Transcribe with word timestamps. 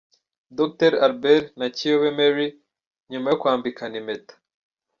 Dr 0.59 0.91
Albert 1.05 1.47
na 1.59 1.67
Kiyobe 1.75 2.09
Merry 2.17 2.47
nyuma 3.11 3.27
yo 3.31 3.39
kwambikana 3.41 3.95
impeta. 4.01 4.33